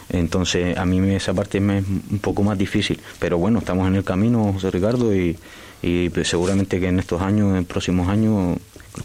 [0.10, 3.00] Entonces a mí esa parte me es un poco más difícil.
[3.20, 5.38] Pero bueno, estamos en el camino, José Ricardo, y,
[5.82, 8.58] y pues seguramente que en estos años, en próximos años,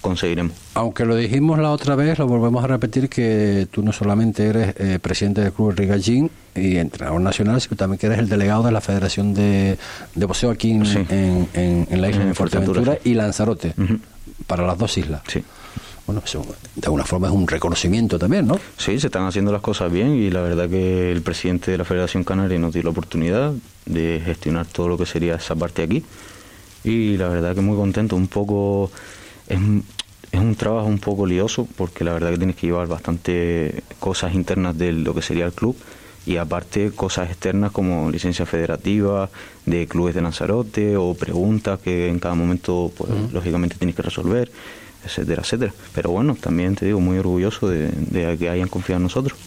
[0.02, 0.52] conseguiremos.
[0.74, 4.74] Aunque lo dijimos la otra vez, lo volvemos a repetir que tú no solamente eres
[4.78, 8.70] eh, presidente del Club Rigallín y entrenador nacional, sino también que eres el delegado de
[8.72, 9.78] la Federación de,
[10.14, 10.98] de Boxeo aquí en, Sí.
[11.08, 13.10] en, en- en la isla de Fuerteventura Fuerteventura, sí.
[13.10, 13.98] y Lanzarote, Ujú.
[14.50, 15.22] Para las dos islas.
[15.28, 15.42] Sí.
[16.06, 18.58] Bueno, eso de alguna forma es un reconocimiento también, ¿no?
[18.76, 21.84] Sí, se están haciendo las cosas bien y la verdad que el presidente de la
[21.84, 23.52] Federación Canaria nos dio la oportunidad
[23.86, 26.02] de gestionar todo lo que sería esa parte aquí
[26.82, 28.90] y la verdad que muy contento, un poco
[29.46, 29.84] es, un-
[30.32, 34.34] es un trabajo un poco lioso porque la verdad que tienes que llevar bastante cosas
[34.34, 35.76] internas de lo que sería el club
[36.30, 39.28] y aparte cosas externas como licencia federativa
[39.66, 44.50] de clubes de Lanzarote o preguntas que en cada momento pues lógicamente tienes que resolver
[45.04, 45.72] etcétera, etcétera.
[45.94, 49.38] Pero bueno, también te digo, muy orgulloso de, de que hayan confiado en nosotros.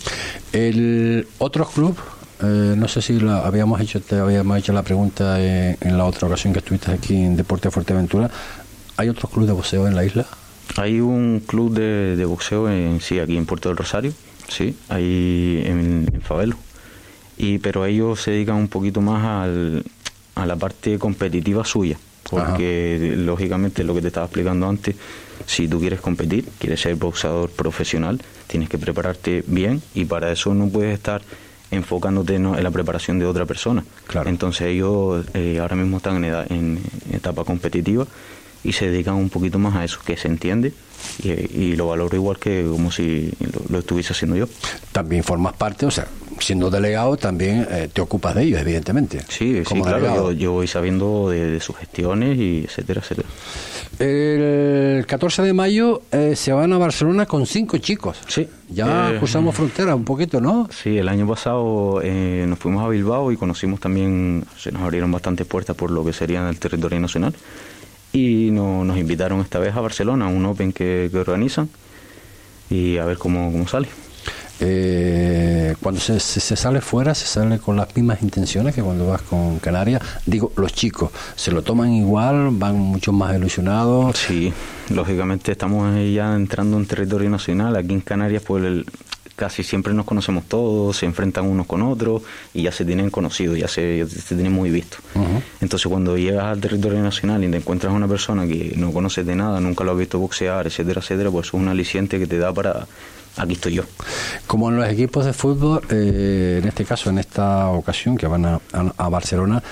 [0.52, 1.96] El otro club,
[2.42, 6.06] eh, no sé si la habíamos hecho, te habíamos hecho la pregunta eh, en la
[6.06, 8.30] otra ocasión que estuviste aquí en Deporte de Fuerteventura.
[8.98, 10.26] ¿Hay otro club de boxeo en la isla?
[10.76, 14.12] Hay un club de, de boxeo en sí, aquí en Puerto del Rosario,
[14.48, 16.56] sí, ahí en, en Favelo.
[17.38, 19.84] Y, pero ellos se dedican un poquito más al,
[20.36, 21.98] a la parte competitiva suya,
[22.30, 24.96] porque lógicamente lo que te estaba explicando antes,
[25.46, 30.54] si tú quieres competir, quieres ser boxeador profesional, tienes que prepararte bien y para eso
[30.54, 31.22] no puedes estar
[31.72, 33.84] enfocándote en la preparación de otra persona.
[34.06, 34.30] Claro.
[34.30, 36.80] Entonces ellos eh, ahora mismo están en, edad- en
[37.12, 38.06] etapa competitiva
[38.64, 40.72] y se dedican un poquito más a eso, que se entiende
[41.24, 44.48] y, y lo valoro igual que como si lo, lo estuviese haciendo yo.
[44.92, 46.08] También formas parte, o sea,
[46.44, 49.22] siendo delegado también eh, te ocupas de ellos, evidentemente.
[49.30, 50.32] Sí, sí, como claro, delegado.
[50.32, 53.28] yo, yo voy sabiendo de, de sus gestiones y etcétera, etcétera.
[54.00, 58.18] El 14 de mayo eh, se van a Barcelona con cinco chicos.
[58.28, 58.48] Sí.
[58.70, 60.68] Ya Eh, cruzamos frontera un poquito, ¿no?
[60.72, 65.46] Sí, el año pasado nos fuimos a Bilbao y conocimos también, se nos abrieron bastantes
[65.48, 67.34] puertas por lo que sería el territorio nacional
[68.12, 71.70] y no- nos invitaron esta vez a Barcelona un Open que, que organizan
[72.70, 73.88] y a ver cómo, cómo sale.
[74.66, 79.08] Eh, cuando se, se- se sale fuera, se sale con las mismas intenciones que cuando
[79.08, 80.02] vas con Canarias.
[80.26, 82.50] Digo, los chicos, ¿se lo toman igual?
[82.52, 84.18] ¿Van mucho más ilusionados?
[84.18, 84.54] Sí,
[84.90, 87.76] lógicamente estamos ya entrando en territorio nacional.
[87.76, 88.86] Aquí en Canarias, pues el-
[89.36, 92.22] casi siempre nos conocemos todos, se enfrentan unos con otros
[92.54, 94.98] y ya se tienen conocidos, ya se, ya se tienen muy visto.
[95.60, 99.26] Entonces, cuando llegas al territorio nacional y te encuentras a una persona que no conoces
[99.26, 102.38] de nada, nunca lo has visto boxear, etcétera, etcétera, pues es un aliciente que te
[102.38, 102.88] da para.
[103.38, 103.84] Aquí estoy yo.
[104.46, 108.46] Como en los equipos de fútbol, eh, en este caso, en esta ocasión que van
[108.46, 109.64] a, a- a Barcelona,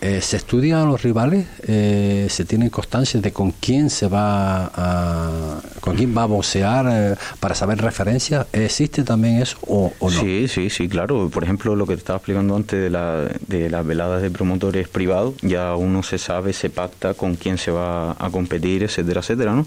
[0.00, 1.46] eh, ¿se estudian a los rivales?
[1.68, 6.86] Eh, ¿Se tienen constancia de con quién se va a, con quién va a boxear
[6.90, 8.46] eh, para saber referencias?
[8.54, 10.18] ¿Existe también eso o, o no?
[10.18, 11.28] Sí, sí, sí, claro.
[11.28, 14.88] Por ejemplo, lo que te estaba explicando antes de, la, de las veladas de promotores
[14.88, 19.52] privados, ya uno se sabe, se pacta con quién se va a competir, etcétera, etcétera,
[19.52, 19.66] ¿no?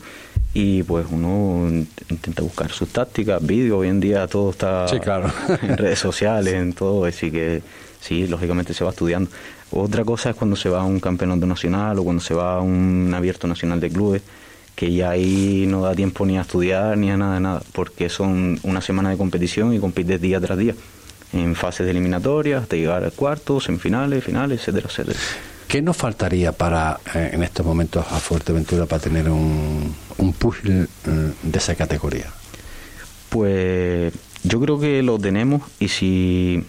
[0.53, 1.67] Y pues uno
[2.09, 5.31] intenta buscar sus tácticas, vídeos, hoy en día todo está Sí, claro.
[5.63, 7.63] en redes sociales, en todo, así que
[7.99, 9.31] sí, lógicamente se va estudiando.
[9.71, 12.61] Otra cosa es cuando se va a un campeonato nacional o cuando se va a
[12.61, 14.21] un abierto nacional de clubes,
[14.75, 18.59] que ya ahí no da tiempo ni a estudiar ni a nada, nada, porque son
[18.61, 20.75] una semana de competición y compites día tras día.
[21.33, 25.19] en fases de eliminatoria hasta llegar a cuartos, semifinales, finales, etcétera, etcétera.
[25.73, 30.87] ¿Qué nos faltaría para eh, en estos momentos a Fuerteventura para tener un, un pugil
[31.07, 32.27] eh, de esa categoría?
[33.29, 36.63] Pues yo creo que lo tenemos y si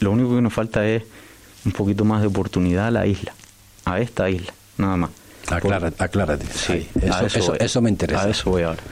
[0.00, 1.04] lo único que nos falta es
[1.64, 3.34] un poquito más de oportunidad a la isla,
[3.84, 5.10] a esta isla, nada más.
[5.46, 6.46] Aclárate, aclárate.
[6.52, 7.58] Sí, Eso, eso, voy.
[7.60, 8.24] eso me interesa.
[8.24, 8.82] A eso voy ahora.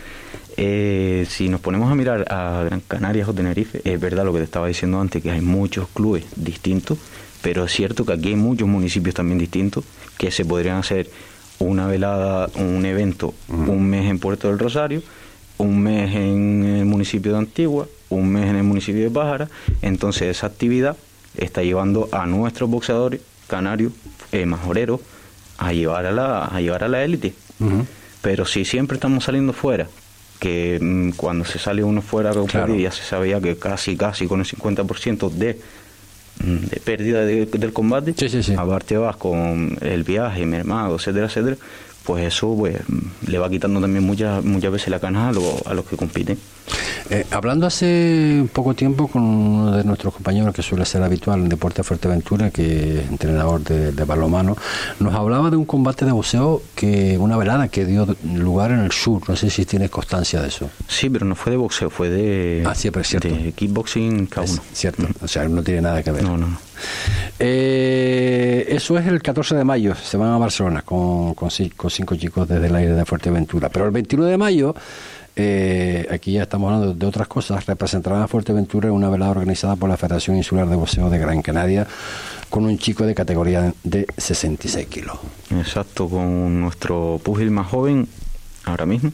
[0.57, 4.39] Eh, si nos ponemos a mirar a Gran Canaria o Tenerife, es verdad lo que
[4.39, 6.99] te estaba diciendo antes, que hay muchos clubes distintos,
[7.42, 9.85] pero es cierto que aquí hay muchos municipios también distintos
[10.18, 11.11] que se podrían hacer
[11.59, 15.03] una velada, un evento, un mes en Puerto del Rosario,
[15.59, 19.49] un mes en el municipio de Antigua, un mes en el municipio de Pájara.
[19.83, 20.96] Entonces esa actividad
[21.37, 23.92] está llevando a nuestros boxeadores canarios,
[24.33, 25.01] eh, majoreros,
[25.59, 27.35] a llevar a la, a llevar a la élite.
[28.20, 29.88] Pero si siempre estamos saliendo fuera,
[30.38, 32.75] que mm, cuando se sale uno fuera a competir Claro.
[32.77, 35.59] ya se sabía que casi, casi con el 50% de,
[36.44, 38.55] de pérdida de- del combate, Sí, sí, sí.
[38.57, 41.57] aparte vas con el viaje, mermado, etcétera, etcétera,
[42.05, 42.77] pues eso pues
[43.27, 46.38] le va quitando también muchas muchas veces la cana a, los- a los que compiten.
[47.09, 51.49] Eh, hablando hace poco tiempo con uno de nuestros compañeros que suele ser habitual en
[51.49, 54.57] Deporte Fuerteventura, que es entrenador de, de balonmano,
[54.99, 58.90] nos hablaba de un combate de boxeo que una velada que dio lugar en el
[58.92, 59.23] sur.
[59.29, 60.69] No sé si tienes constancia de eso.
[60.88, 63.29] Sí, pero no fue de boxeo, fue de, Ah, sí, pero es cierto.
[63.29, 64.42] de kickboxing K1.
[64.45, 66.25] Es cierto, o sea, no tiene nada que ver.
[66.25, 66.59] No, no.
[67.38, 71.90] Eh, eso es el 14 de mayo, se van a Barcelona con, con, ci- con
[71.90, 73.69] cinco chicos desde el aire de Fuerteventura.
[73.69, 74.75] Pero el 21 de mayo,
[75.37, 79.77] eh, aquí ya estamos hablando de otras cosas, representarán a Fuerteventura en una velada organizada
[79.77, 81.87] por la Federación Insular de Boxeo de Gran Canaria
[82.49, 85.18] con un chico de categoría de 66 kilos.
[85.51, 88.09] Exacto, con nuestro pugil más joven
[88.64, 89.12] ahora mismo.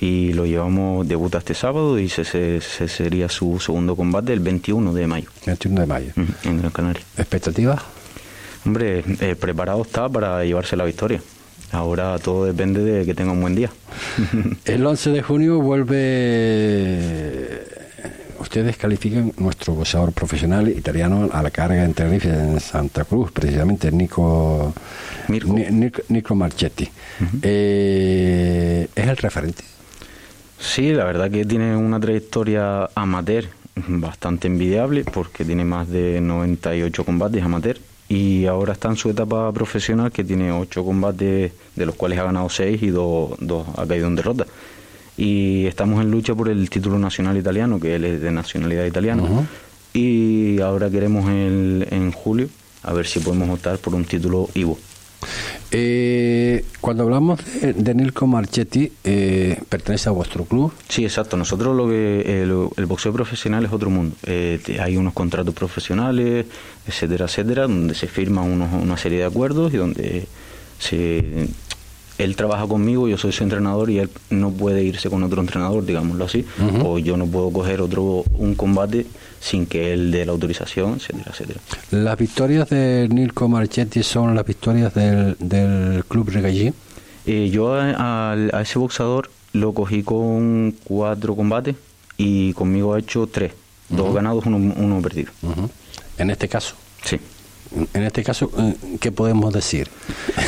[0.00, 5.06] Y lo llevamos, debuta este sábado y ese sería su segundo combate el 21 de
[5.06, 6.12] mayo 21 de mayo.
[6.42, 7.04] en Gran Canaria.
[7.16, 7.80] ¿Expectativas?
[8.66, 11.22] Hombre, eh, preparado está para llevarse la victoria.
[11.72, 13.70] Ahora todo depende de que tenga un buen día.
[14.64, 16.94] El 11 de junio vuelve.
[18.38, 23.90] Ustedes califican nuestro boxeador profesional italiano a la carga en Tenerife, en Santa Cruz, precisamente,
[23.90, 24.72] Nico,
[25.28, 26.88] Nico, Nico Marchetti.
[27.42, 29.64] Eh, es el referente.
[30.58, 37.04] Sí, la verdad que tiene una trayectoria amateur bastante envidiable porque tiene más de 98
[37.04, 37.78] combates amateur
[38.14, 42.24] y ahora está en su etapa profesional que tiene 8 combates de los cuales ha
[42.24, 43.32] ganado 6 y 2
[43.76, 44.46] ha caído en derrota.
[45.16, 49.22] Y estamos en lucha por el título nacional italiano, que él es de nacionalidad italiana.
[49.92, 52.48] Y ahora queremos el- en julio
[52.82, 54.78] a ver si podemos optar por un título Ivo.
[55.70, 60.72] Eh, cuando hablamos de, de Nilko Marchetti, eh, pertenece a vuestro club.
[60.88, 61.36] Sí, exacto.
[61.36, 64.14] Nosotros lo que el, el boxeo profesional es otro mundo.
[64.24, 66.46] Eh, hay unos contratos profesionales,
[66.86, 70.26] etcétera, etcétera, donde se firman unos- una serie de acuerdos y donde
[70.78, 71.48] se,
[72.18, 75.84] él trabaja conmigo, yo soy su entrenador y él no puede irse con otro entrenador,
[75.84, 76.44] digámoslo así,
[76.84, 79.06] o yo no puedo coger otro un combate
[79.40, 81.60] sin que él dé la autorización, etcétera, etcétera.
[81.90, 86.72] Las victorias de Nilko Marchetti son las victorias del, del club Regallí.
[87.26, 91.76] Eh, yo a, a ese boxeador lo cogí con cuatro combates
[92.16, 93.52] y conmigo ha hecho tres,
[93.88, 95.32] dos ganados, uno, uno perdido.
[96.18, 96.74] En este caso.
[97.04, 97.18] Sí.
[97.92, 99.88] En este caso, eh, ¿qué podemos decir?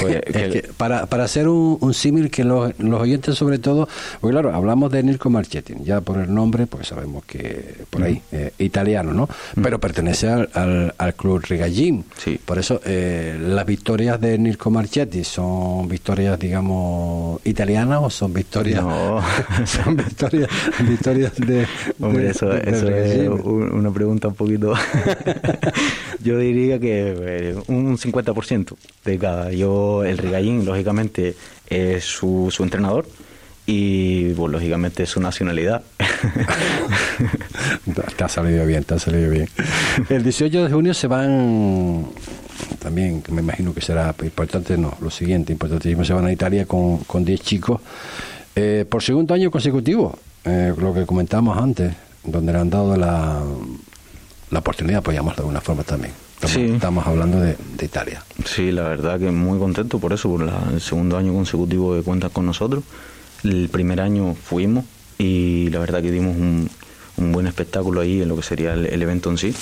[0.00, 3.58] Pues, Es que- que para, para hacer un, un símil que los, los oyentes sobre
[3.58, 3.88] todo,
[4.20, 8.22] porque claro, hablamos de Nilko Marchetti, ya por el nombre, pues sabemos que por ahí,
[8.32, 9.28] eh, italiano, ¿no?
[9.60, 12.04] Pero pertenece al, al, al club Regallín.
[12.16, 12.38] Sí.
[12.44, 18.82] Por eso eh, las victorias de Nilko Marchetti son victorias, digamos, italianas o son victorias...
[18.82, 19.20] No.
[19.66, 20.48] son victorias,
[20.88, 21.66] victorias de...
[22.00, 24.74] Hombre, de- eso, de- eso es una pregunta un poquito.
[26.22, 29.52] yo diría que eh, un 50% de cada.
[29.52, 31.34] Yo, el Regallín, lógicamente,
[31.68, 33.06] es su, entrenador
[33.66, 35.82] y, pues, lógicamente, su nacionalidad.
[38.16, 39.48] Te ha salido bien, te ha salido bien.
[40.08, 42.06] El 18 de junio se van,
[42.78, 46.98] también me imagino que será importante, no, lo siguiente, importantísimo, se van a Italia con,
[46.98, 47.80] con 10 chicos
[48.58, 53.42] eh, por segundo año consecutivo, eh, lo que comentamos antes, donde le han dado la,
[54.50, 56.25] la oportunidad, pues de alguna forma también.
[56.36, 56.74] Estamos, Sí.
[56.74, 58.22] estamos hablando de, de Italia.
[58.44, 62.02] Sí, la verdad que muy contento por eso, por la- el segundo año consecutivo que
[62.02, 62.84] cuentan con nosotros.
[63.42, 64.84] El primer año fuimos
[65.18, 66.68] y la verdad que dimos un,
[67.16, 69.54] un buen espectáculo ahí en lo que sería el, el evento en sí.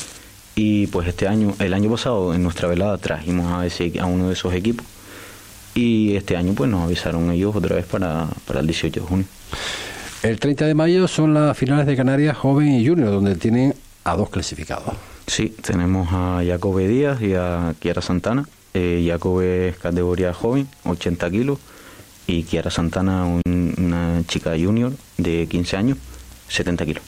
[0.56, 4.28] Y pues este año, el año pasado en nuestra velada trajimos a, ese, a uno
[4.28, 4.84] de esos equipos
[5.76, 9.26] y este año pues nos avisaron ellos otra vez para, para el 18 de junio.
[10.22, 14.16] El 30 de mayo son las finales de Canarias Joven y Junior, donde tienen a
[14.16, 14.94] dos clasificados.
[15.26, 18.46] Sí, tenemos a Jacobe Díaz y a Kiara Santana.
[18.74, 21.58] Eh, Jacobe es categoría joven, 80 kilos,
[22.26, 25.98] y Kiara Santana, una chica junior de 15 años,
[26.48, 27.02] 70 kilos.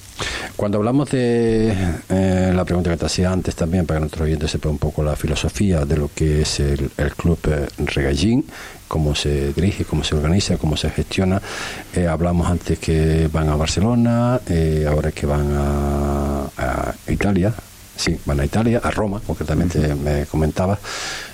[0.57, 1.75] Cuando hablamos de
[2.09, 5.03] eh, la pregunta que te hacía antes también, para que nuestro oyente sepa un poco
[5.03, 8.47] la filosofía de lo que es el, club eh, Regallín,
[8.89, 11.43] cómo se dirige, cómo se organiza, cómo se gestiona.
[11.95, 14.41] Eh, hablamos antes que van a Barcelona,
[14.89, 17.53] ahora que van a Italia,
[17.97, 20.79] Sí, van a Italia, a Roma, concretamente me comentabas.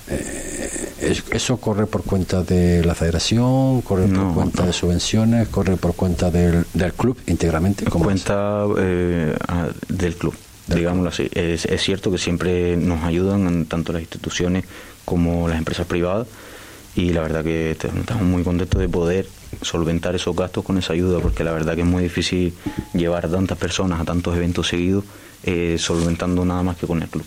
[0.08, 3.82] Eh, ¿Eso corre por cuenta de la federación?
[3.82, 5.48] ¿Corre por cuenta de subvenciones?
[5.48, 7.84] ¿Corre por cuenta del, del club íntegramente?
[7.86, 9.36] ¿Cómo cuenta eh,
[9.88, 10.34] del club,
[10.68, 11.28] digámoslo así.
[11.32, 14.64] Es, es, cierto que siempre nos ayudan tanto las instituciones
[15.04, 16.28] como las empresas privadas
[16.94, 19.26] y la verdad que estamos muy contentos de poder
[19.62, 22.54] solventar esos gastos con esa ayuda porque la verdad que es muy difícil
[22.92, 25.04] llevar a tantas personas a tantos eventos seguidos
[25.44, 27.24] eh, solventando nada más que con el club.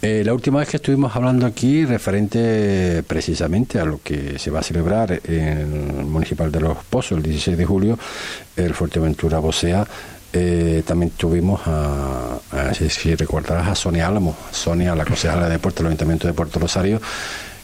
[0.00, 4.60] Eh, la última vez que estuvimos hablando aquí, referente precisamente a lo que se va
[4.60, 5.58] a celebrar en
[5.98, 7.98] el Municipal de Los Pozos el 16 de julio,
[8.56, 9.86] el Fuerteventura Bocea,
[10.32, 12.38] eh, también tuvimos a,
[12.72, 17.02] si recordarás, a Sonia Álamo, Sonia, la concejala de Deporte del Ayuntamiento de Puerto Rosario,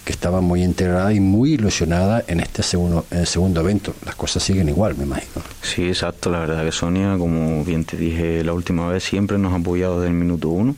[0.09, 3.95] que estaba muy integrada y muy ilusionada en este segundo, segundo evento.
[4.07, 5.45] Las cosas siguen igual, me imagino.
[5.61, 6.31] Sí, exacto.
[6.31, 10.01] La verdad que Sonia, como bien te dije la última vez, siempre nos ha apoyado
[10.01, 10.75] desde el minuto uno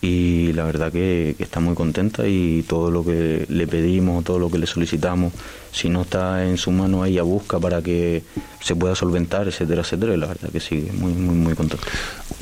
[0.00, 4.50] y la verdad que, está muy contenta y todo lo que le pedimos, todo lo
[4.50, 5.32] que le solicitamos,
[5.70, 8.24] si no está en su mano, ella busca para que
[8.60, 10.14] se pueda solventar, etcétera, etcétera.
[10.14, 11.86] Y la verdad que sí, muy, muy, muy contenta.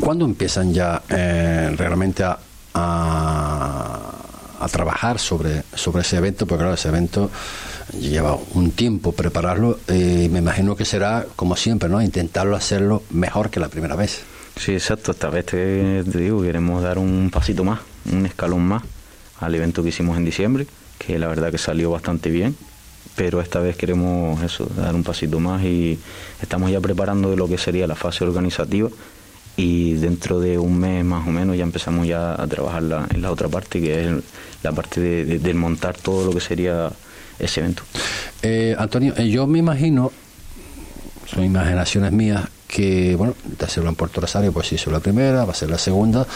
[0.01, 2.39] ¿Cuándo empiezan ya eh, realmente a
[2.77, 4.16] a
[4.69, 7.31] trabajar sobre, sobre ese evento, porque claro, ese evento
[8.01, 12.03] lleva un tiempo prepararlo y me imagino que será, como siempre, ¿no?
[12.03, 14.23] intentarlo hacerlo mejor que la primera vez.
[14.57, 15.13] Sí, exacto.
[15.13, 17.81] Esta vez te, digo, queremos dar un pasito más,
[18.11, 18.83] un escalón más
[19.39, 20.67] al evento que hicimos en diciembre,
[20.99, 22.57] que la verdad que salió bastante bien,
[23.17, 25.99] pero esta vez queremos eso, dar un pasito más y
[26.41, 28.89] estamos ya preparando de lo que sería la fase organizativa
[29.57, 33.31] y dentro de un mes más o menos ya empezamos ya a trabajar en la
[33.31, 34.15] otra parte, que es
[34.63, 36.91] la parte de, montar todo lo que sería
[37.39, 37.83] ese evento.
[38.43, 40.13] Eh, Antonio, eh, yo me imagino,
[41.27, 45.53] son imaginaciones mías, que, bueno, de hacerlo en Puerto Rosario, pues hizo la primera, va
[45.53, 46.27] a ser la segunda,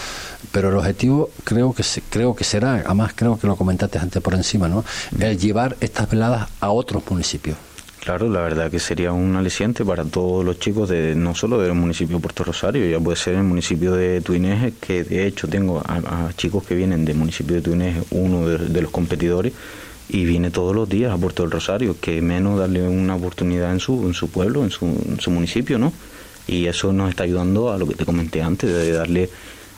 [0.53, 4.35] pero el objetivo creo que creo que será, además creo que lo comentaste antes por
[4.35, 4.85] encima, ¿no?
[5.18, 7.57] El llevar estas veladas a otros municipios.
[8.01, 11.74] Claro, la verdad que sería un aliciente para todos los chicos, de no solo del
[11.74, 15.82] municipio de Puerto Rosario, ya puede ser el municipio de Tuineje, que de hecho tengo
[15.86, 19.53] a, chicos que vienen del municipio de Tuineje, uno de, los competidores,
[20.09, 23.80] y viene todos los días a Puerto del Rosario, que menos darle una oportunidad en
[23.80, 25.92] su, en su pueblo, en su, en su municipio, ¿no?
[26.46, 29.28] Y eso nos está ayudando a lo que te comenté antes, de darle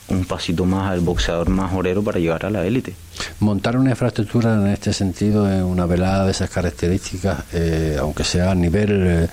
[0.09, 2.95] un pasito más al boxeador más orero para llegar a la élite.
[3.41, 8.51] Montar una infraestructura en este sentido, en una velada de esas características, eh, aunque sea
[8.51, 9.29] a nivel, eh,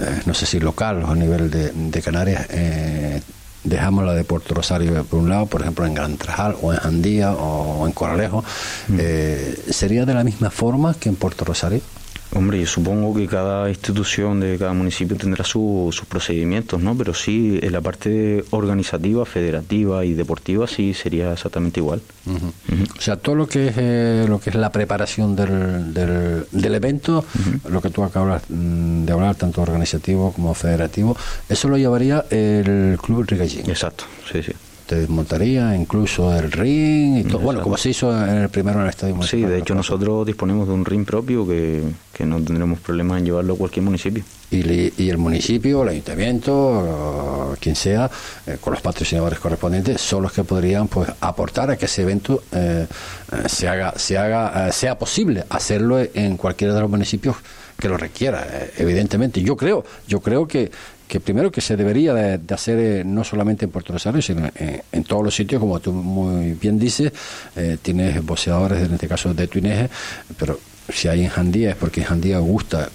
[0.00, 2.46] eh, no sé si local o a nivel de, Canarias,
[3.64, 6.78] dejamos la de Puerto Rosario por un lado, por ejemplo en Gran Trajal o en
[6.78, 8.44] Jandía o en Coralejo,
[8.88, 8.98] mm.
[9.70, 11.80] ¿sería de la misma forma que en Puerto Rosario?
[12.32, 16.96] Hombre, yo supongo que cada institución de cada municipio tendrá sus procedimientos, ¿no?
[16.96, 22.02] Pero sí, en la parte organizativa, federativa y deportiva sí sería exactamente igual.
[22.26, 27.24] O sea, todo lo que es eh, lo que es la preparación del, del, evento,
[27.68, 31.16] lo que tú acabas mm, de hablar, tanto organizativo como federativo,
[31.48, 33.70] eso lo llevaría el Club Rigallín.
[33.70, 34.52] Exacto, sí, sí
[34.86, 37.40] te desmontaría incluso el ring y todo.
[37.40, 40.68] Bueno, como se hizo en el primero en el estadio Sí, de hecho nosotros disponemos
[40.68, 41.82] de un ring propio que,
[42.24, 44.24] no tendremos problemas en llevarlo a cualquier municipio.
[44.50, 48.10] Y, y el municipio, el ayuntamiento, quien sea,
[48.46, 52.44] eh, con los patrocinadores correspondientes, son los que podrían pues aportar a que ese evento
[52.52, 52.86] eh,
[53.32, 57.36] eh, se haga, se haga, sea posible hacerlo en cualquiera de los municipios
[57.78, 58.46] que lo requiera,
[58.78, 59.42] evidentemente.
[59.42, 60.70] Yo creo, yo creo que
[61.06, 65.04] que primero que se debería de, hacer eh, no solamente en Puerto Rosario, sino en,
[65.04, 67.12] todos los sitios, como tú muy bien dices,
[67.54, 69.88] eh, tienes boxeadores, en este caso de Tuineje,
[70.38, 72.88] pero si hay en Jandía es porque en Jandía gusta,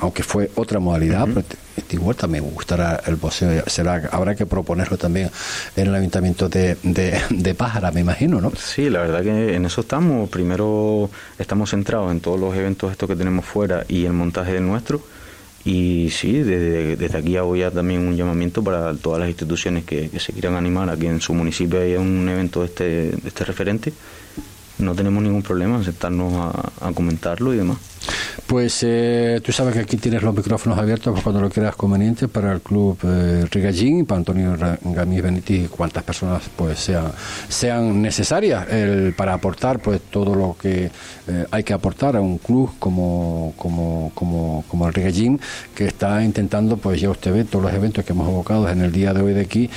[0.00, 1.44] aunque fue otra modalidad, pero
[1.90, 5.30] igual también gustará el boxeo, será, habrá que proponerlo también
[5.76, 8.52] en el ayuntamiento de, de, de Pájara, me imagino, ¿no?
[8.56, 13.08] Sí, la verdad que en eso estamos, primero estamos centrados en todos los eventos estos
[13.08, 15.02] que tenemos fuera y el montaje del nuestro,
[15.64, 20.10] y sí, desde, desde aquí hago ya también un llamamiento para todas las instituciones que,
[20.18, 23.92] se quieran animar a que en su municipio haya un evento de este, este referente.
[24.78, 26.34] No tenemos ningún problema en sentarnos
[26.80, 27.78] a, comentarlo y demás.
[28.46, 32.52] Pues eh, tú sabes que aquí tienes los micrófonos abiertos cuando lo quieras conveniente para
[32.52, 37.10] el club eh, Rigallín, para Antonio Gamís Benítez y cuantas personas pues sean,
[37.48, 40.90] sean necesarias el, para aportar pues todo lo que
[41.26, 45.40] eh, hay que aportar a un club como, como, como, como el Rigallín
[45.74, 48.92] que está intentando pues ya usted ve todos los eventos que hemos evocado en el
[48.92, 49.70] día de hoy de aquí.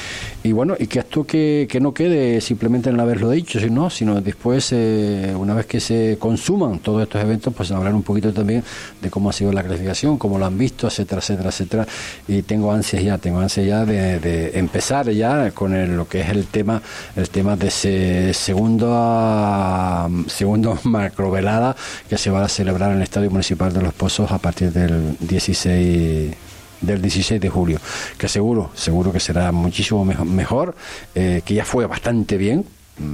[0.43, 4.19] Y bueno y que esto que, que no quede simplemente en haberlo dicho sino, sino
[4.19, 8.63] después eh, una vez que se consuman todos estos eventos pues hablar un poquito también
[9.01, 11.87] de cómo ha sido la clasificación, cómo lo han visto, etcétera, etcétera, etcétera.
[12.27, 16.47] Y tengo ansias ya, tengo ansias ya de, empezar ya con lo que es el
[16.47, 16.81] tema,
[17.15, 21.75] el tema de ese segundo, segundo macrovelada
[22.09, 25.17] que se va a celebrar en el Estadio Municipal de Los Pozos a partir del
[25.19, 26.35] 16
[26.81, 27.79] del 16 de julio,
[28.17, 30.75] que seguro, seguro que será muchísimo mejor,
[31.15, 32.65] eh, que ya fue bastante bien,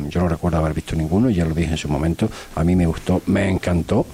[0.09, 2.85] yo no recuerdo haber visto ninguno, ya lo dije en su momento, a mí me
[2.85, 4.05] gustó, me encantó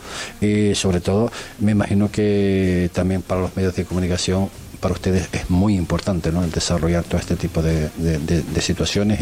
[0.42, 4.50] y sobre todo me imagino que también para los medios de comunicación
[4.80, 6.44] para ustedes es muy importante ¿no?
[6.44, 7.90] el desarrollar todo este tipo de,
[8.62, 9.20] situaciones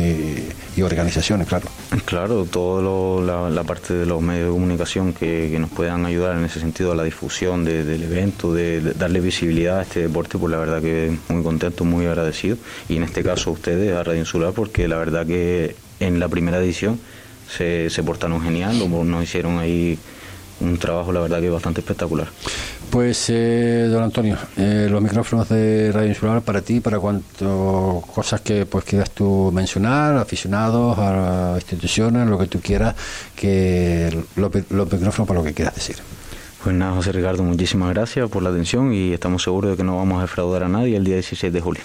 [0.76, 1.68] y, organizaciones, claro.
[2.06, 6.60] Claro, toda la, parte de los medios de comunicación que, nos puedan ayudar en ese
[6.60, 10.82] sentido a la difusión del evento, de, darle visibilidad a este deporte, pues la verdad
[10.82, 12.58] que muy contento, muy agradecido.
[12.88, 16.58] Y en este caso ustedes, a Radio Insular, porque la verdad que en la primera
[16.58, 17.00] edición
[17.50, 19.98] se, se portaron genial, nos hicieron ahí
[20.60, 22.28] un trabajo, la verdad, que bastante espectacular.
[22.89, 28.41] Pues, eh, don Antonio, eh, los micrófonos de Radio Insular para ti, para cuanto cosas
[28.41, 32.95] que pues quieras tú mencionar, aficionados, a instituciones, lo que tú quieras,
[33.36, 35.98] que los, los micrófonos para lo que quieras decir.
[36.64, 39.98] Pues nada, José Ricardo, muchísimas gracias por la atención y estamos seguros de que no
[39.98, 41.84] vamos a defraudar a nadie el día 16 de julio.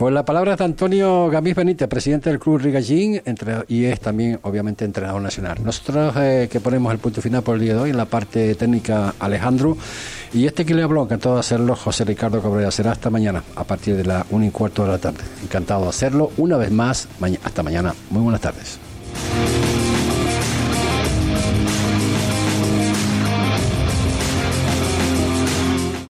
[0.00, 3.20] Pues la palabra es de Antonio Gamís Benítez, presidente del Club Rigallín
[3.68, 5.58] y es también, obviamente, entrenador nacional.
[5.62, 8.54] Nosotros eh, que ponemos el punto final por el día de hoy en la parte
[8.54, 9.76] técnica Alejandro
[10.32, 12.70] y este que le habló, encantado de hacerlo, José Ricardo Cabrera.
[12.70, 15.20] Será hasta mañana a partir de la 1 y cuarto de la tarde.
[15.42, 17.06] Encantado de hacerlo una vez más.
[17.44, 17.94] hasta mañana.
[18.08, 18.78] Muy buenas tardes.